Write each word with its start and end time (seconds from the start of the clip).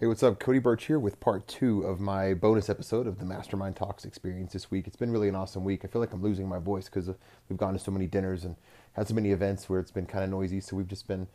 Hey, 0.00 0.06
what's 0.06 0.22
up? 0.22 0.38
Cody 0.38 0.60
Birch 0.60 0.84
here 0.84 1.00
with 1.00 1.18
part 1.18 1.48
two 1.48 1.82
of 1.82 1.98
my 1.98 2.32
bonus 2.32 2.70
episode 2.70 3.08
of 3.08 3.18
the 3.18 3.24
Mastermind 3.24 3.74
Talks 3.74 4.04
experience 4.04 4.52
this 4.52 4.70
week. 4.70 4.86
It's 4.86 4.94
been 4.94 5.10
really 5.10 5.28
an 5.28 5.34
awesome 5.34 5.64
week. 5.64 5.84
I 5.84 5.88
feel 5.88 6.00
like 6.00 6.12
I'm 6.12 6.22
losing 6.22 6.48
my 6.48 6.60
voice 6.60 6.84
because 6.84 7.10
we've 7.48 7.58
gone 7.58 7.72
to 7.72 7.80
so 7.80 7.90
many 7.90 8.06
dinners 8.06 8.44
and 8.44 8.54
had 8.92 9.08
so 9.08 9.14
many 9.14 9.32
events 9.32 9.68
where 9.68 9.80
it's 9.80 9.90
been 9.90 10.06
kind 10.06 10.22
of 10.22 10.30
noisy. 10.30 10.60
So 10.60 10.76
we've 10.76 10.86
just 10.86 11.08
been 11.08 11.26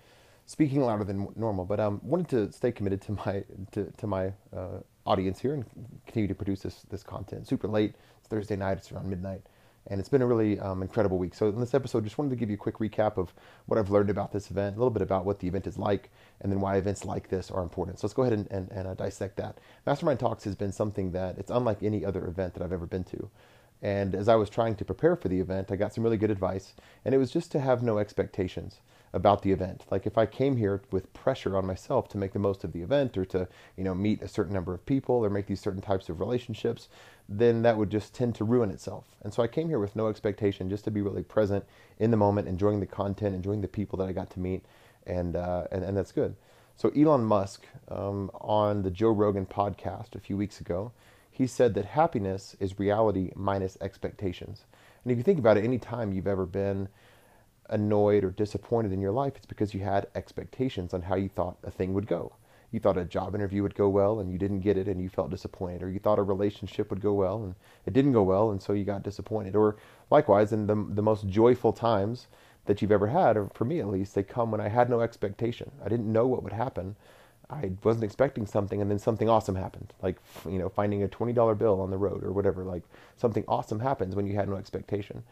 speaking 0.46 0.80
louder 0.80 1.04
than 1.04 1.28
normal. 1.36 1.66
But 1.66 1.82
um, 1.82 2.00
wanted 2.04 2.30
to 2.30 2.54
stay 2.54 2.72
committed 2.72 3.02
to 3.02 3.12
my 3.12 3.44
to, 3.74 3.92
to 3.98 4.08
my 4.08 4.32
uh, 4.56 4.80
audience 5.06 5.42
here 5.42 5.56
and 5.56 5.66
continue 6.06 6.30
to 6.30 6.36
produce 6.36 6.62
this 6.62 6.84
this 6.90 7.04
content. 7.04 7.50
Super 7.50 7.68
late. 7.68 7.96
It's 8.20 8.30
Thursday 8.30 8.56
night. 8.56 8.78
It's 8.78 8.94
around 8.94 9.10
midnight 9.10 9.42
and 9.88 10.00
it's 10.00 10.10
been 10.10 10.22
a 10.22 10.26
really 10.26 10.60
um, 10.60 10.82
incredible 10.82 11.18
week. 11.18 11.34
So 11.34 11.50
in 11.50 11.60
this 11.60 11.74
episode, 11.74 12.04
just 12.04 12.18
wanted 12.18 12.30
to 12.32 12.36
give 12.36 12.50
you 12.50 12.56
a 12.56 12.58
quick 12.58 12.78
recap 12.78 13.18
of 13.18 13.34
what 13.66 13.78
I've 13.78 13.90
learned 13.90 14.10
about 14.10 14.32
this 14.32 14.50
event, 14.50 14.76
a 14.76 14.80
little 14.80 14.92
bit 14.92 15.02
about 15.02 15.26
what 15.26 15.40
the 15.40 15.48
event 15.48 15.68
is 15.68 15.78
like, 15.78 16.10
and 16.42 16.52
then 16.52 16.62
why 16.62 16.78
events 16.78 17.06
like 17.06 17.30
this 17.30 17.52
are 17.52 17.62
important. 17.62 18.00
So 18.00 18.08
let's 18.08 18.14
go 18.14 18.24
ahead 18.24 18.34
and, 18.34 18.48
and, 18.52 18.72
and 18.72 18.88
uh, 18.88 18.94
dissect 18.94 19.38
that. 19.38 19.60
Mastermind 19.86 20.20
Talks 20.20 20.44
has 20.46 20.56
been 20.56 20.72
something 20.72 21.12
that 21.12 21.38
it's 21.38 21.52
unlike 21.52 21.84
any 21.84 22.06
other 22.06 22.26
event 22.28 22.54
that 22.54 22.64
I've 22.64 22.74
ever 22.74 22.86
been 22.86 23.04
to. 23.06 23.30
And 23.82 24.16
as 24.16 24.30
I 24.30 24.36
was 24.36 24.50
trying 24.50 24.76
to 24.76 24.86
prepare 24.86 25.18
for 25.18 25.28
the 25.28 25.42
event, 25.42 25.70
I 25.70 25.76
got 25.76 25.94
some 25.94 26.06
really 26.06 26.18
good 26.18 26.32
advice, 26.32 26.74
and 27.04 27.14
it 27.14 27.18
was 27.18 27.32
just 27.32 27.52
to 27.52 27.60
have 27.60 27.84
no 27.84 27.98
expectations 27.98 28.80
about 29.14 29.44
the 29.44 29.52
event. 29.52 29.86
Like 29.92 30.08
if 30.08 30.18
I 30.18 30.26
came 30.26 30.58
here 30.58 30.82
with 30.92 31.14
pressure 31.14 31.56
on 31.56 31.68
myself 31.68 32.10
to 32.10 32.18
make 32.18 32.34
the 32.34 32.40
most 32.40 32.64
of 32.64 32.74
the 32.74 32.82
event 32.82 33.16
or 33.18 33.26
to, 33.26 33.48
you 33.78 33.84
know, 33.84 33.94
meet 33.94 34.24
a 34.24 34.28
certain 34.28 34.54
number 34.54 34.74
of 34.74 34.86
people 34.86 35.16
or 35.16 35.30
make 35.30 35.46
these 35.46 35.62
certain 35.62 35.82
types 35.82 36.10
of 36.10 36.20
relationships, 36.20 36.90
then 37.30 37.62
that 37.62 37.78
would 37.78 37.92
just 37.92 38.14
tend 38.14 38.34
to 38.36 38.44
ruin 38.44 38.72
itself. 38.72 39.06
And 39.22 39.34
so 39.34 39.44
I 39.44 39.48
came 39.48 39.70
here 39.70 39.80
with 39.80 39.96
no 39.96 40.08
expectation, 40.08 40.70
just 40.70 40.84
to 40.86 40.92
be 40.92 41.02
really 41.02 41.24
present 41.24 41.64
in 42.00 42.12
the 42.12 42.18
moment, 42.18 42.48
enjoying 42.48 42.80
the 42.80 42.88
content, 42.88 43.36
enjoying 43.36 43.62
the 43.62 43.68
people 43.68 43.98
that 44.00 44.10
I 44.10 44.14
got 44.14 44.32
to 44.32 44.40
meet, 44.40 44.66
and 45.06 45.36
uh, 45.36 45.66
and, 45.72 45.84
and 45.84 45.96
that's 45.96 46.12
good. 46.12 46.36
So 46.76 46.90
Elon 46.90 47.24
Musk 47.24 47.68
um, 47.90 48.32
on 48.34 48.82
the 48.82 48.92
Joe 48.92 49.12
Rogan 49.12 49.46
podcast 49.46 50.16
a 50.16 50.20
few 50.20 50.36
weeks 50.36 50.60
ago, 50.60 50.92
he 51.30 51.46
said 51.46 51.76
that 51.76 51.86
happiness 51.86 52.56
is 52.60 52.80
reality 52.80 53.32
minus 53.36 53.78
expectations. 53.80 54.66
And 55.04 55.12
if 55.12 55.18
you 55.18 55.24
think 55.24 55.40
about 55.40 55.58
it, 55.58 55.64
any 55.64 55.78
time 55.78 56.14
you've 56.14 56.28
ever 56.28 56.46
been 56.46 56.90
annoyed 57.70 58.24
or 58.24 58.32
disappointed 58.32 58.92
in 58.92 59.02
your 59.02 59.12
life, 59.12 59.34
it's 59.36 59.46
because 59.46 59.74
you 59.74 59.82
had 59.82 60.08
expectations 60.16 60.94
on 60.94 61.04
how 61.04 61.16
you 61.16 61.30
thought 61.30 61.58
a 61.64 61.72
thing 61.72 61.94
would 61.94 62.08
go. 62.08 62.34
You 62.72 62.80
thought 62.80 62.98
a 62.98 63.06
job 63.06 63.36
interview 63.36 63.62
would 63.62 63.76
go 63.76 63.88
well 63.88 64.20
and 64.20 64.32
you 64.32 64.38
didn't 64.40 64.62
get 64.62 64.78
it 64.78 64.88
and 64.88 65.00
you 65.00 65.08
felt 65.08 65.30
disappointed, 65.30 65.84
or 65.84 65.90
you 65.90 66.00
thought 66.00 66.18
a 66.20 66.24
relationship 66.24 66.90
would 66.90 67.02
go 67.02 67.14
well 67.14 67.44
and 67.44 67.56
it 67.86 67.94
didn't 67.94 68.14
go 68.14 68.24
well 68.24 68.50
and 68.50 68.62
so 68.62 68.74
you 68.74 68.84
got 68.84 69.04
disappointed. 69.04 69.56
Or 69.56 69.76
likewise, 70.10 70.52
in 70.52 70.66
the, 70.66 70.76
the 70.76 71.04
most 71.04 71.28
joyful 71.28 71.72
times 71.72 72.28
that 72.66 72.82
you've 72.82 72.92
ever 72.92 73.08
had, 73.08 73.38
or 73.38 73.50
for 73.54 73.66
me 73.66 73.80
at 73.80 73.88
least, 73.88 74.16
they 74.16 74.24
come 74.24 74.50
when 74.52 74.62
I 74.62 74.70
had 74.70 74.90
no 74.90 75.02
expectation. 75.02 75.72
I 75.86 75.90
didn't 75.90 76.12
know 76.12 76.26
what 76.28 76.44
would 76.44 76.54
happen. 76.54 76.96
I 77.50 77.72
wasn't 77.84 78.06
expecting 78.06 78.46
something 78.48 78.82
and 78.82 78.90
then 78.90 78.98
something 78.98 79.30
awesome 79.30 79.56
happened. 79.56 79.94
Like, 80.02 80.18
you 80.46 80.58
know, 80.58 80.70
finding 80.70 81.04
a 81.04 81.08
$20 81.08 81.58
bill 81.58 81.82
on 81.82 81.92
the 81.92 81.98
road 81.98 82.24
or 82.24 82.32
whatever. 82.32 82.64
Like, 82.64 82.84
something 83.18 83.44
awesome 83.48 83.80
happens 83.80 84.16
when 84.16 84.26
you 84.26 84.36
had 84.36 84.50
no 84.50 84.56
expectation. 84.56 85.24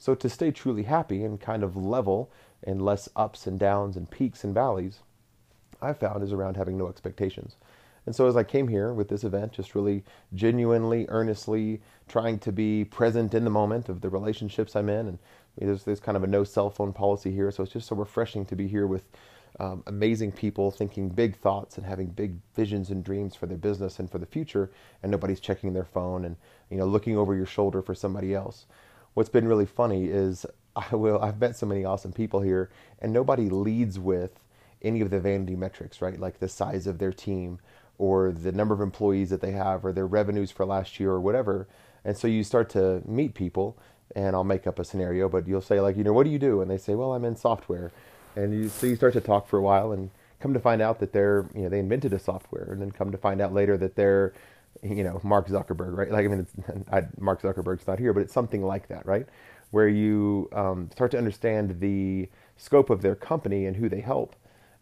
So 0.00 0.14
to 0.14 0.30
stay 0.30 0.50
truly 0.50 0.84
happy 0.84 1.22
and 1.24 1.38
kind 1.38 1.62
of 1.62 1.76
level 1.76 2.32
and 2.64 2.80
less 2.80 3.06
ups 3.14 3.46
and 3.46 3.60
downs 3.60 3.98
and 3.98 4.10
peaks 4.10 4.42
and 4.42 4.54
valleys, 4.54 5.00
I 5.82 5.92
found 5.92 6.22
is 6.22 6.32
around 6.32 6.56
having 6.56 6.78
no 6.78 6.88
expectations. 6.88 7.56
And 8.06 8.16
so 8.16 8.26
as 8.26 8.34
I 8.34 8.42
came 8.42 8.68
here 8.68 8.94
with 8.94 9.10
this 9.10 9.24
event, 9.24 9.52
just 9.52 9.74
really 9.74 10.02
genuinely, 10.34 11.04
earnestly 11.10 11.82
trying 12.08 12.38
to 12.40 12.50
be 12.50 12.82
present 12.86 13.34
in 13.34 13.44
the 13.44 13.50
moment 13.50 13.90
of 13.90 14.00
the 14.00 14.08
relationships 14.08 14.74
I'm 14.74 14.88
in, 14.88 15.06
and 15.06 15.18
there's, 15.58 15.84
there's 15.84 16.00
kind 16.00 16.16
of 16.16 16.24
a 16.24 16.26
no 16.26 16.44
cell 16.44 16.70
phone 16.70 16.94
policy 16.94 17.30
here, 17.30 17.50
so 17.50 17.62
it's 17.62 17.72
just 17.72 17.86
so 17.86 17.94
refreshing 17.94 18.46
to 18.46 18.56
be 18.56 18.66
here 18.66 18.86
with 18.86 19.04
um, 19.58 19.82
amazing 19.86 20.32
people 20.32 20.70
thinking 20.70 21.10
big 21.10 21.36
thoughts 21.36 21.76
and 21.76 21.84
having 21.84 22.06
big 22.06 22.36
visions 22.56 22.88
and 22.88 23.04
dreams 23.04 23.36
for 23.36 23.44
their 23.44 23.58
business 23.58 23.98
and 23.98 24.10
for 24.10 24.18
the 24.18 24.24
future, 24.24 24.70
and 25.02 25.12
nobody's 25.12 25.40
checking 25.40 25.74
their 25.74 25.84
phone 25.84 26.24
and 26.24 26.36
you 26.70 26.78
know 26.78 26.86
looking 26.86 27.18
over 27.18 27.34
your 27.34 27.44
shoulder 27.44 27.82
for 27.82 27.94
somebody 27.94 28.34
else 28.34 28.64
what's 29.20 29.28
been 29.28 29.46
really 29.46 29.66
funny 29.66 30.06
is 30.06 30.46
I 30.76 30.96
will 30.96 31.20
I've 31.20 31.38
met 31.38 31.54
so 31.54 31.66
many 31.66 31.84
awesome 31.84 32.10
people 32.10 32.40
here, 32.40 32.70
and 33.00 33.12
nobody 33.12 33.50
leads 33.50 33.98
with 33.98 34.40
any 34.80 35.02
of 35.02 35.10
the 35.10 35.20
vanity 35.20 35.56
metrics, 35.56 36.00
right? 36.00 36.18
Like 36.18 36.38
the 36.38 36.48
size 36.48 36.86
of 36.86 36.98
their 36.98 37.12
team 37.12 37.58
or 37.98 38.32
the 38.32 38.50
number 38.50 38.72
of 38.72 38.80
employees 38.80 39.28
that 39.28 39.42
they 39.42 39.50
have 39.50 39.84
or 39.84 39.92
their 39.92 40.06
revenues 40.06 40.50
for 40.50 40.64
last 40.64 40.98
year 40.98 41.10
or 41.10 41.20
whatever. 41.20 41.68
And 42.02 42.16
so 42.16 42.28
you 42.28 42.42
start 42.42 42.70
to 42.70 43.02
meet 43.04 43.34
people, 43.34 43.76
and 44.16 44.34
I'll 44.34 44.42
make 44.42 44.66
up 44.66 44.78
a 44.78 44.84
scenario, 44.84 45.28
but 45.28 45.46
you'll 45.46 45.60
say 45.60 45.82
like, 45.82 45.98
you 45.98 46.04
know, 46.04 46.14
what 46.14 46.24
do 46.24 46.30
you 46.30 46.38
do? 46.38 46.62
And 46.62 46.70
they 46.70 46.78
say, 46.78 46.94
well, 46.94 47.12
I'm 47.12 47.26
in 47.26 47.36
software, 47.36 47.92
and 48.36 48.54
you 48.54 48.70
so 48.70 48.86
you 48.86 48.96
start 48.96 49.12
to 49.12 49.20
talk 49.20 49.48
for 49.48 49.58
a 49.58 49.62
while 49.62 49.92
and 49.92 50.08
come 50.38 50.54
to 50.54 50.60
find 50.60 50.80
out 50.80 50.98
that 51.00 51.12
they're 51.12 51.44
you 51.54 51.64
know 51.64 51.68
they 51.68 51.78
invented 51.78 52.14
a 52.14 52.18
software, 52.18 52.72
and 52.72 52.80
then 52.80 52.90
come 52.90 53.12
to 53.12 53.18
find 53.18 53.42
out 53.42 53.52
later 53.52 53.76
that 53.76 53.96
they're 53.96 54.32
you 54.82 55.04
know, 55.04 55.20
Mark 55.22 55.48
Zuckerberg, 55.48 55.96
right? 55.96 56.10
Like, 56.10 56.24
I 56.24 56.28
mean, 56.28 56.46
I, 56.92 57.02
Mark 57.18 57.42
Zuckerberg's 57.42 57.86
not 57.86 57.98
here, 57.98 58.12
but 58.12 58.20
it's 58.22 58.32
something 58.32 58.62
like 58.62 58.88
that, 58.88 59.06
right? 59.06 59.26
Where 59.70 59.88
you 59.88 60.48
um, 60.52 60.90
start 60.92 61.10
to 61.12 61.18
understand 61.18 61.80
the 61.80 62.28
scope 62.56 62.90
of 62.90 63.02
their 63.02 63.14
company 63.14 63.66
and 63.66 63.76
who 63.76 63.88
they 63.88 64.00
help. 64.00 64.36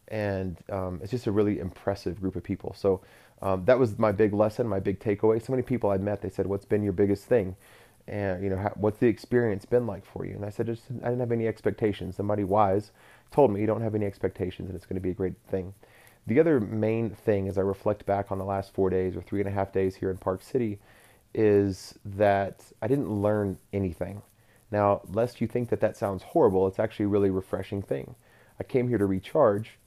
And 0.09 0.57
um, 0.71 1.01
it's 1.03 1.11
just 1.11 1.27
a 1.27 1.33
really 1.33 1.59
impressive 1.59 2.21
group 2.21 2.37
of 2.37 2.43
people. 2.43 2.75
So 2.75 3.03
um, 3.43 3.65
that 3.67 3.79
was 3.79 3.99
my 3.99 4.13
big 4.13 4.33
lesson, 4.33 4.67
my 4.67 4.81
big 4.81 5.01
takeaway. 5.01 5.45
So 5.45 5.53
many 5.53 5.63
people 5.63 5.91
I 5.91 5.99
met, 5.99 6.23
they 6.23 6.31
said, 6.31 6.47
"What's 6.47 6.65
been 6.65 6.83
your 6.83 6.95
biggest 6.95 7.25
thing?" 7.25 7.57
And 8.09 8.43
you 8.43 8.49
know, 8.49 8.57
how, 8.57 8.73
what's 8.77 8.99
the 8.99 9.07
experience 9.07 9.67
been 9.67 9.87
like 9.87 10.05
for 10.05 10.25
you? 10.25 10.35
And 10.35 10.45
I 10.45 10.49
said, 10.49 10.67
just, 10.67 10.85
I 11.03 11.11
didn't 11.11 11.21
have 11.21 11.31
any 11.31 11.47
expectations. 11.47 12.17
Somebody 12.17 12.43
wise 12.43 12.91
told 13.31 13.53
me, 13.53 13.61
you 13.61 13.67
don't 13.67 13.83
have 13.83 13.95
any 13.95 14.07
expectations, 14.07 14.69
and 14.69 14.77
it's 14.77 14.87
going 14.87 14.97
to 14.97 15.01
be 15.01 15.11
a 15.11 15.15
great 15.15 15.35
thing. 15.51 15.75
The 16.29 16.41
other 16.41 16.61
main 16.61 17.09
thing 17.09 17.49
as 17.49 17.57
I 17.57 17.63
reflect 17.63 18.05
back 18.05 18.31
on 18.31 18.37
the 18.37 18.45
last 18.45 18.75
four 18.75 18.91
days 18.91 19.17
or 19.17 19.23
three 19.23 19.41
and 19.41 19.49
a 19.49 19.53
half 19.53 19.73
days 19.73 19.97
here 19.97 20.11
in 20.11 20.19
Park 20.19 20.43
City 20.43 20.79
is 21.33 21.99
that 22.05 22.67
I 22.83 22.87
didn't 22.87 23.11
learn 23.11 23.57
anything. 23.73 24.21
Now, 24.71 25.01
lest 25.11 25.41
you 25.41 25.47
think 25.47 25.71
that 25.71 25.81
that 25.81 25.97
sounds 25.97 26.23
horrible, 26.23 26.67
it's 26.67 26.79
actually 26.79 27.07
a 27.07 27.09
really 27.09 27.31
refreshing 27.31 27.81
thing. 27.81 28.15
I 28.61 28.65
came 28.65 28.89
here 28.91 28.99
to 28.99 29.07
recharge 29.07 29.79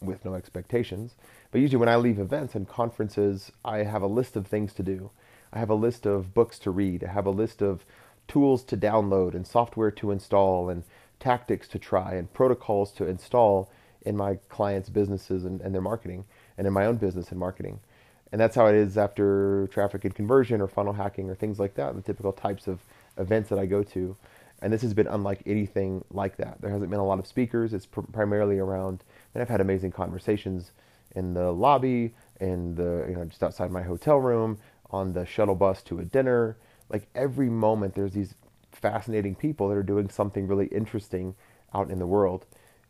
with 0.00 0.24
no 0.24 0.32
expectations, 0.32 1.14
but 1.50 1.60
usually 1.60 1.80
when 1.80 1.90
I 1.90 1.96
leave 1.96 2.18
events 2.18 2.54
and 2.54 2.66
conferences, 2.66 3.52
I 3.62 3.82
have 3.82 4.00
a 4.00 4.06
list 4.06 4.34
of 4.34 4.46
things 4.46 4.72
to 4.74 4.82
do. 4.82 5.10
I 5.52 5.58
have 5.58 5.68
a 5.68 5.74
list 5.74 6.06
of 6.06 6.32
books 6.32 6.58
to 6.60 6.70
read. 6.70 7.04
I 7.04 7.12
have 7.12 7.26
a 7.26 7.30
list 7.30 7.60
of 7.60 7.84
tools 8.28 8.64
to 8.64 8.78
download 8.78 9.34
and 9.34 9.46
software 9.46 9.90
to 9.90 10.10
install 10.10 10.70
and 10.70 10.84
tactics 11.20 11.68
to 11.68 11.78
try 11.78 12.14
and 12.14 12.32
protocols 12.32 12.92
to 12.92 13.06
install 13.06 13.70
in 14.06 14.16
my 14.16 14.36
clients' 14.48 14.88
businesses 14.88 15.44
and, 15.44 15.60
and 15.60 15.74
their 15.74 15.82
marketing, 15.82 16.24
and 16.56 16.66
in 16.66 16.72
my 16.72 16.86
own 16.86 16.96
business 16.96 17.30
and 17.30 17.38
marketing. 17.38 17.80
And 18.32 18.40
that's 18.40 18.56
how 18.56 18.66
it 18.66 18.74
is 18.74 18.96
after 18.98 19.68
traffic 19.70 20.04
and 20.04 20.14
conversion 20.14 20.60
or 20.60 20.68
funnel 20.68 20.94
hacking 20.94 21.30
or 21.30 21.34
things 21.34 21.58
like 21.58 21.74
that, 21.74 21.94
the 21.94 22.02
typical 22.02 22.32
types 22.32 22.66
of 22.66 22.80
events 23.18 23.48
that 23.50 23.58
I 23.58 23.66
go 23.66 23.82
to. 23.82 24.16
And 24.62 24.72
this 24.72 24.82
has 24.82 24.94
been 24.94 25.06
unlike 25.06 25.42
anything 25.46 26.04
like 26.10 26.36
that. 26.38 26.60
There 26.60 26.70
hasn't 26.70 26.90
been 26.90 27.00
a 27.00 27.06
lot 27.06 27.18
of 27.18 27.26
speakers. 27.26 27.74
It's 27.74 27.86
pr- 27.86 28.00
primarily 28.00 28.58
around, 28.58 29.04
and 29.34 29.42
I've 29.42 29.48
had 29.48 29.60
amazing 29.60 29.92
conversations 29.92 30.72
in 31.14 31.34
the 31.34 31.52
lobby, 31.52 32.14
in 32.40 32.74
the, 32.74 33.06
you 33.08 33.14
know, 33.16 33.24
just 33.26 33.42
outside 33.42 33.70
my 33.70 33.82
hotel 33.82 34.18
room, 34.18 34.58
on 34.90 35.12
the 35.12 35.26
shuttle 35.26 35.54
bus 35.54 35.82
to 35.82 35.98
a 35.98 36.04
dinner. 36.04 36.56
Like 36.88 37.08
every 37.14 37.50
moment, 37.50 37.94
there's 37.94 38.12
these 38.12 38.34
fascinating 38.72 39.34
people 39.34 39.68
that 39.68 39.76
are 39.76 39.82
doing 39.82 40.08
something 40.08 40.46
really 40.46 40.66
interesting 40.66 41.34
out 41.74 41.90
in 41.90 41.98
the 41.98 42.06
world. 42.06 42.46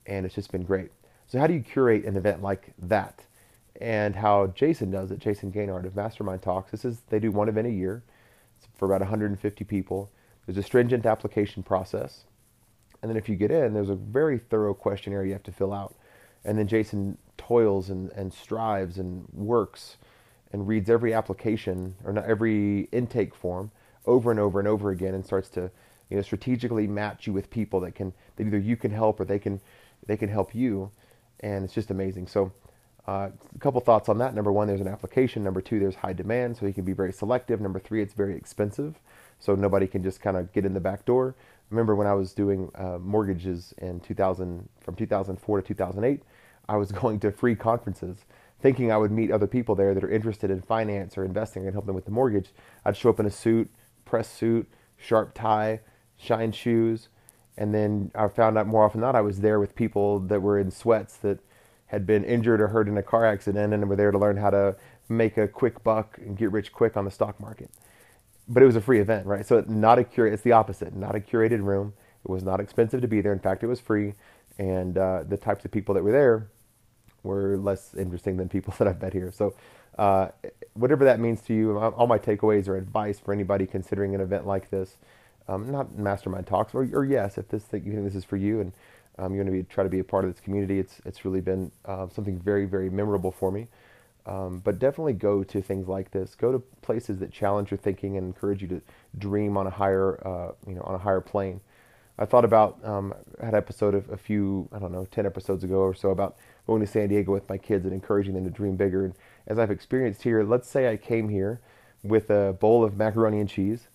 And 0.07 0.25
it's 0.25 0.35
just 0.35 0.53
been 0.53 0.65
great. 0.65 0.91
So 1.27 1.39
how 1.39 1.47
do 1.47 1.55
you 1.55 1.61
curate 1.61 2.05
an 2.05 2.17
event 2.17 2.43
like 2.43 2.73
that? 2.79 3.25
And 3.81 4.15
how 4.15 4.49
Jason 4.49 4.91
does 4.91 5.11
it, 5.11 5.19
Jason 5.19 5.53
Gaignard 5.53 5.85
of 5.85 5.97
Mastermind 5.97 6.43
Talks. 6.43 6.71
This 6.71 6.85
is 6.85 7.01
they 7.09 7.19
do 7.19 7.31
one 7.31 7.49
event 7.49 7.67
a 7.67 7.71
year 7.71 8.03
for 8.79 8.87
about 8.87 9.01
150 9.01 9.65
people. 9.65 10.11
There's 10.47 10.57
a 10.57 10.63
stringent 10.63 11.05
application 11.05 11.63
process. 11.63 12.25
And 13.03 13.11
then 13.11 13.17
if 13.17 13.29
you 13.29 13.37
get 13.37 13.51
in, 13.51 13.75
there's 13.75 13.91
a 13.91 13.95
very 13.95 14.39
thorough 14.39 14.73
questionnaire 14.73 15.25
you 15.25 15.33
have 15.33 15.43
to 15.45 15.53
fill 15.53 15.73
out. 15.73 15.95
And 16.45 16.59
then 16.59 16.69
Jason 16.69 17.19
toils 17.37 17.91
and, 17.91 18.11
and 18.13 18.33
strives 18.33 18.99
and 18.99 19.27
works 19.33 19.97
and 20.53 20.67
reads 20.67 20.89
every 20.89 21.13
application 21.13 21.97
or 22.05 22.13
not 22.13 22.25
every 22.25 22.83
intake 22.93 23.35
form 23.35 23.71
over 24.07 24.31
and 24.31 24.41
over 24.41 24.59
and 24.59 24.69
over 24.69 24.91
again 24.91 25.15
and 25.15 25.25
starts 25.25 25.49
to 25.51 25.71
you 26.09 26.17
know 26.17 26.23
strategically 26.23 26.87
match 26.87 27.27
you 27.27 27.33
with 27.33 27.51
people 27.51 27.81
that 27.81 27.95
can 27.95 28.13
that 28.37 28.47
either 28.47 28.59
you 28.59 28.77
can 28.77 28.93
help 28.93 29.19
or 29.19 29.25
they 29.25 29.39
can 29.39 29.61
they 30.07 30.17
can 30.17 30.29
help 30.29 30.55
you 30.55 30.91
and 31.41 31.65
it's 31.65 31.75
just 31.75 31.91
amazing. 31.91 32.27
So, 32.27 32.53
uh, 33.07 33.31
a 33.55 33.59
couple 33.61 33.81
thoughts 33.81 34.09
on 34.09 34.19
that. 34.19 34.35
Number 34.35 34.51
one, 34.51 34.67
there's 34.67 34.81
an 34.81 34.89
application. 34.89 35.45
Number 35.45 35.61
two, 35.61 35.79
there's 35.79 35.95
high 35.95 36.13
demand, 36.13 36.57
so 36.57 36.67
you 36.67 36.73
can 36.73 36.85
be 36.85 36.93
very 36.93 37.13
selective. 37.13 37.61
Number 37.61 37.79
three, 37.79 38.03
it's 38.03 38.15
very 38.15 38.37
expensive, 38.37 39.01
so 39.39 39.55
nobody 39.55 39.87
can 39.87 40.03
just 40.03 40.21
kind 40.21 40.37
of 40.37 40.53
get 40.53 40.65
in 40.65 40.75
the 40.75 40.81
back 40.81 41.05
door. 41.05 41.37
Remember 41.71 41.95
when 41.95 42.07
I 42.07 42.15
was 42.15 42.33
doing 42.33 42.71
uh, 42.75 42.99
mortgages 42.99 43.75
in 43.79 44.01
2000, 44.01 44.69
from 44.81 44.95
2004 44.95 45.63
to 45.63 45.67
2008, 45.67 46.23
I 46.69 46.77
was 46.77 46.93
going 47.03 47.21
to 47.21 47.31
free 47.31 47.55
conferences, 47.55 48.25
thinking 48.61 48.91
I 48.91 48.97
would 48.97 49.13
meet 49.13 49.31
other 49.31 49.47
people 49.47 49.77
there 49.77 49.95
that 49.95 50.03
are 50.03 50.11
interested 50.11 50.51
in 50.51 50.61
finance 50.61 51.17
or 51.17 51.25
investing 51.25 51.65
and 51.65 51.75
help 51.75 51.87
them 51.87 51.95
with 51.95 52.07
the 52.07 52.11
mortgage. 52.11 52.51
I'd 52.85 52.97
show 52.97 53.11
up 53.11 53.21
in 53.21 53.27
a 53.27 53.31
suit, 53.31 53.71
press 54.05 54.29
suit, 54.29 54.69
sharp 54.97 55.33
tie, 55.35 55.81
shine 56.17 56.51
shoes, 56.51 57.09
and 57.57 57.75
then 57.75 58.11
I 58.15 58.29
found 58.29 58.59
out 58.59 58.67
more 58.67 58.85
often 58.85 59.01
than 59.01 59.09
not 59.09 59.17
I 59.17 59.23
was 59.23 59.41
there 59.41 59.59
with 59.61 59.75
people 59.75 60.21
that 60.21 60.43
were 60.43 60.59
in 60.59 60.71
sweats 60.71 61.17
that, 61.19 61.39
had 61.87 62.07
been 62.07 62.25
injured 62.25 62.61
or 62.61 62.69
hurt 62.69 62.89
in 62.89 62.97
a 62.97 63.03
car 63.03 63.25
accident 63.25 63.73
and 63.73 63.89
were 63.89 63.97
there 63.97 64.11
to 64.11 64.19
learn 64.19 64.37
how 64.37 64.51
to 64.51 64.77
make 65.09 65.37
a 65.37 65.47
quick 65.47 65.83
buck 65.85 66.19
and 66.19 66.37
get 66.37 66.51
rich 66.51 66.73
quick 66.73 66.97
on 66.97 67.05
the 67.05 67.11
stock 67.11 67.39
market. 67.41 67.71
But 68.49 68.63
it 68.63 68.67
was 68.67 68.77
a 68.77 68.81
free 68.81 69.01
event, 69.01 69.27
right? 69.27 69.47
So 69.47 69.65
not 69.67 69.99
a 69.99 70.03
curated. 70.03 70.35
It's 70.35 70.43
the 70.43 70.53
opposite. 70.53 70.95
Not 70.95 71.15
a 71.15 71.21
curated 71.21 71.63
room. 71.63 71.95
It 72.25 72.31
was 72.31 72.43
not 72.43 72.61
expensive 72.61 73.01
to 73.03 73.09
be 73.09 73.21
there. 73.21 73.33
In 73.33 73.39
fact, 73.39 73.63
it 73.63 73.69
was 73.69 73.81
free, 73.81 74.15
and 74.59 74.99
uh, 74.99 75.23
the 75.29 75.37
types 75.37 75.65
of 75.65 75.71
people 75.71 75.95
that 75.95 76.03
were 76.03 76.13
there 76.13 76.49
were 77.23 77.57
less 77.57 77.95
interesting 77.95 78.37
than 78.37 78.49
people 78.49 78.75
that 78.79 78.89
I've 78.89 79.01
met 79.01 79.13
here. 79.13 79.31
So, 79.33 79.55
uh, 79.97 80.29
whatever 80.75 81.05
that 81.05 81.21
means 81.21 81.41
to 81.43 81.55
you, 81.55 81.79
all 81.79 82.07
my 82.07 82.19
takeaways 82.19 82.69
or 82.69 82.77
advice 82.77 83.19
for 83.19 83.33
anybody 83.33 83.67
considering 83.67 84.15
an 84.15 84.21
event 84.21 84.47
like 84.47 84.71
this, 84.71 84.97
um, 85.49 85.71
not 85.71 85.97
mastermind 85.97 86.47
talks, 86.47 86.75
or, 86.75 86.89
or 86.93 87.05
yes, 87.05 87.39
if 87.39 87.49
this 87.49 87.65
thing, 87.65 87.85
you 87.85 87.93
think 87.93 88.05
this 88.05 88.15
is 88.15 88.25
for 88.25 88.37
you 88.37 88.61
and 88.61 88.73
um, 89.19 89.35
you're 89.35 89.45
going 89.45 89.57
to 89.57 89.63
be 89.63 89.67
try 89.69 89.85
to 89.85 89.91
be 89.91 90.01
a 90.01 90.05
part 90.05 90.25
of 90.25 90.33
this 90.33 90.41
community, 90.41 90.79
it's 90.79 91.01
it's 91.05 91.25
really 91.25 91.41
been 91.41 91.71
uh, 91.87 92.07
something 92.09 92.39
very 92.39 92.67
very 92.67 92.91
memorable 92.91 93.33
for 93.33 93.51
me. 93.51 93.69
Um, 94.27 94.61
but 94.65 94.81
definitely 94.81 95.13
go 95.13 95.45
to 95.45 95.63
things 95.63 95.87
like 95.87 96.11
this. 96.11 96.35
Go 96.35 96.51
to 96.51 96.59
places 96.83 97.21
that 97.21 97.31
challenge 97.31 97.71
your 97.71 97.79
thinking 97.79 98.17
and 98.17 98.27
encourage 98.27 98.61
you 98.61 98.67
to 98.69 98.83
dream 99.17 99.57
on 99.57 99.69
a 99.69 99.71
higher, 99.71 100.21
uh, 100.27 100.53
you 100.67 100.75
know, 100.75 100.83
on 100.83 100.97
a 100.97 100.99
higher 100.99 101.21
plane. 101.21 101.61
I 102.19 102.25
thought 102.25 102.45
about 102.45 102.85
um, 102.85 103.15
had 103.41 103.51
an 103.51 103.55
episode 103.55 103.95
of 103.95 104.11
a 104.11 104.17
few 104.17 104.69
I 104.73 104.79
don't 104.79 104.93
know 104.93 105.07
ten 105.11 105.27
episodes 105.27 105.65
ago 105.65 105.77
or 105.77 105.95
so 105.95 106.11
about 106.11 106.37
going 106.67 106.81
to 106.81 106.87
San 106.87 107.09
Diego 107.09 107.33
with 107.33 107.49
my 107.49 107.57
kids 107.57 107.85
and 107.85 107.95
encouraging 107.95 108.35
them 108.35 108.45
to 108.45 108.51
dream 108.51 108.77
bigger. 108.77 109.05
And 109.05 109.15
as 109.47 109.59
I've 109.59 109.71
experienced 109.71 110.23
here, 110.23 110.43
let's 110.43 110.69
say 110.69 110.91
I 110.91 110.97
came 110.97 111.29
here 111.29 111.61
with 112.03 112.29
a 112.31 112.57
bowl 112.59 112.85
of 112.85 112.97
macaroni 112.97 113.39
and 113.39 113.49
cheese, 113.49 113.89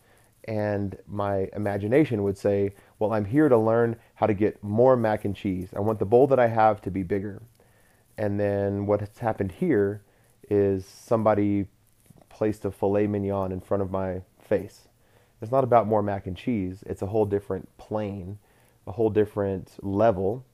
and 0.45 0.97
my 1.07 1.49
imagination 1.53 2.23
would 2.23 2.37
say, 2.37 2.73
"Well, 2.99 3.13
I'm 3.13 3.25
here 3.25 3.49
to 3.49 3.57
learn 3.57 3.95
how 4.15 4.27
to 4.27 4.33
get 4.33 4.63
more 4.63 4.95
mac 4.95 5.25
and 5.25 5.35
cheese. 5.35 5.69
I 5.75 5.79
want 5.79 5.99
the 5.99 6.05
bowl 6.05 6.27
that 6.27 6.39
I 6.39 6.47
have 6.47 6.81
to 6.81 6.91
be 6.91 7.03
bigger." 7.03 7.41
And 8.17 8.39
then 8.39 8.85
what 8.85 8.99
has 8.99 9.17
happened 9.19 9.53
here 9.53 10.03
is 10.49 10.85
somebody 10.85 11.67
placed 12.29 12.65
a 12.65 12.71
filet 12.71 13.07
mignon 13.07 13.51
in 13.51 13.61
front 13.61 13.83
of 13.83 13.91
my 13.91 14.21
face 14.39 14.87
it's 15.41 15.51
not 15.51 15.63
about 15.63 15.87
more 15.87 16.03
mac 16.03 16.27
and 16.27 16.37
cheese. 16.37 16.83
It's 16.85 17.01
a 17.01 17.07
whole 17.07 17.25
different 17.25 17.75
plane, 17.77 18.37
a 18.85 18.91
whole 18.91 19.09
different 19.09 19.71
level 19.81 20.45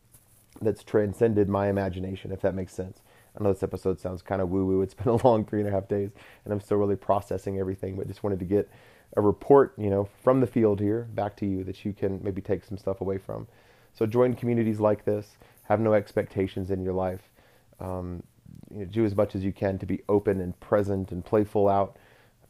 that's 0.62 0.84
transcended 0.84 1.50
my 1.50 1.68
imagination, 1.68 2.31
if 2.31 2.42
that 2.42 2.56
makes 2.56 2.74
sense. 2.74 3.01
I 3.38 3.44
know 3.44 3.54
this 3.54 3.63
episode 3.63 4.00
sounds 4.00 4.22
kind 4.22 4.42
of 4.42 4.50
woo 4.50 4.66
woo. 4.66 4.81
It's 4.81 4.94
been 4.94 5.10
a 5.10 5.28
long 5.28 5.45
three 5.45 5.60
and 5.60 5.68
a 5.68 5.72
half 5.72 5.88
days, 5.88 6.12
and 6.45 6.54
I'm 6.54 6.62
still 6.62 6.78
really 6.78 6.95
processing 6.95 7.60
everything, 7.60 7.98
but 7.98 8.07
just 8.07 8.24
wanted 8.24 8.39
to 8.39 8.45
get 8.45 8.69
a 9.15 9.21
report, 9.21 9.74
you 9.77 9.89
know, 9.89 10.07
from 10.24 10.42
the 10.42 10.48
field 10.48 10.80
here 10.80 11.07
back 11.13 11.36
to 11.38 11.45
you 11.45 11.63
that 11.63 11.86
you 11.86 11.94
can 11.94 12.19
maybe 12.24 12.42
take 12.42 12.63
some 12.63 12.77
stuff 12.77 13.01
away 13.01 13.18
from. 13.18 13.48
So 13.94 14.06
join 14.06 14.33
communities 14.33 14.80
like 14.80 15.06
this. 15.06 15.38
Have 15.63 15.80
no 15.80 15.94
expectations 15.94 16.71
in 16.71 16.83
your 16.83 16.94
life. 16.94 17.31
Um, 17.80 18.24
you 18.71 18.80
know, 18.80 18.86
do 18.86 19.06
as 19.06 19.15
much 19.15 19.36
as 19.36 19.44
you 19.44 19.51
can 19.51 19.80
to 19.80 19.86
be 19.86 20.04
open 20.09 20.42
and 20.42 20.59
present 20.59 21.12
and 21.12 21.25
playful 21.25 21.68
out. 21.68 21.98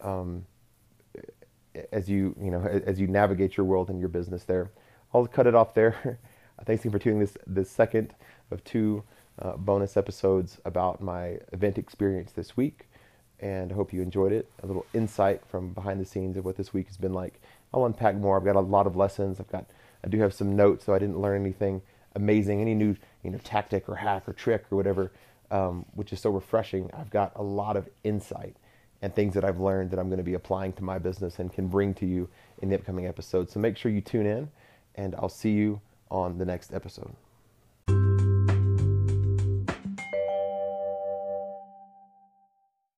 Um, 0.02 0.46
as 1.92 2.10
you 2.10 2.36
you 2.42 2.52
know 2.52 2.62
as 2.62 3.00
you 3.00 3.08
navigate 3.08 3.58
your 3.58 3.66
world 3.66 3.90
and 3.90 4.00
your 4.00 4.10
business 4.10 4.44
there. 4.44 4.72
I'll 5.14 5.28
cut 5.28 5.48
it 5.48 5.56
off 5.56 5.74
there. 5.74 6.20
Thanks 6.66 6.82
again 6.82 6.92
for 6.92 7.00
tuning 7.00 7.20
this 7.20 7.38
this 7.46 7.70
second 7.70 8.16
of 8.52 8.64
two 8.64 9.04
uh, 9.40 9.58
bonus 9.58 9.98
episodes 9.98 10.60
about 10.66 11.02
my 11.02 11.38
event 11.54 11.78
experience 11.78 12.32
this 12.32 12.58
week, 12.58 12.87
and 13.40 13.72
I 13.72 13.76
hope 13.76 13.94
you 13.94 14.02
enjoyed 14.02 14.32
it. 14.32 14.50
A 14.64 14.68
little 14.68 14.86
insight 14.94 15.42
from 15.48 15.74
behind 15.74 16.00
the 16.00 16.06
scenes 16.06 16.38
of 16.38 16.46
what 16.46 16.58
this 16.58 16.74
week 16.74 16.88
has 16.88 16.98
been 16.98 17.14
like. 17.14 17.40
I'll 17.74 17.86
unpack 17.86 18.16
more. 18.16 18.38
I've 18.38 18.46
got 18.46 18.56
a 18.56 18.62
lot 18.62 18.88
of 18.88 18.96
lessons. 18.96 19.40
I've 19.40 19.52
got 19.52 19.66
I 20.04 20.08
do 20.08 20.20
have 20.20 20.34
some 20.34 20.56
notes, 20.56 20.86
so 20.86 20.94
I 20.94 21.00
didn't 21.00 21.20
learn 21.20 21.42
anything 21.42 21.82
amazing, 22.16 22.62
any 22.62 22.74
new 22.74 22.96
you 23.24 23.32
know 23.32 23.40
tactic 23.44 23.88
or 23.88 23.96
hack 23.96 24.28
or 24.28 24.34
trick 24.34 24.66
or 24.72 24.76
whatever, 24.76 25.12
um, 25.52 25.86
which 25.94 26.12
is 26.14 26.20
so 26.20 26.30
refreshing. 26.30 26.90
I've 26.94 27.10
got 27.10 27.34
a 27.36 27.44
lot 27.44 27.78
of 27.78 27.88
insight 28.04 28.56
and 29.02 29.14
things 29.14 29.34
that 29.36 29.46
I've 29.46 29.60
learned 29.60 29.92
that 29.92 30.00
I'm 30.00 30.08
going 30.08 30.18
to 30.18 30.24
be 30.24 30.34
applying 30.34 30.74
to 30.74 30.84
my 30.84 30.98
business 30.98 31.40
and 31.40 31.54
can 31.54 31.68
bring 31.68 31.94
to 31.96 32.06
you 32.06 32.28
in 32.62 32.70
the 32.70 32.76
upcoming 32.76 33.06
episode. 33.06 33.50
So 33.50 33.60
make 33.60 33.78
sure 33.78 33.92
you 33.92 34.02
tune 34.02 34.26
in, 34.26 34.50
and 34.96 35.16
I'll 35.16 35.30
see 35.30 35.52
you 35.52 35.80
on 36.10 36.38
the 36.38 36.46
next 36.46 36.74
episode. 36.74 37.16